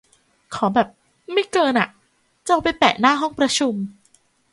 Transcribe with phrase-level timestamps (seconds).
[0.55, 0.87] ขอแบบ
[1.33, 1.87] ไม่เกิน อะ
[2.47, 3.75] จะเอาไปแปะหน้าห้องประชุม